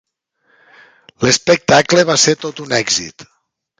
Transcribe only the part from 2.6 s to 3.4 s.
un èxit.